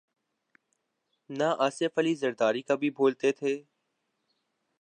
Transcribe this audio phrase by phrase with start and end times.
[1.29, 3.53] نہ آصف علی زرداری کبھی بولتے تھے۔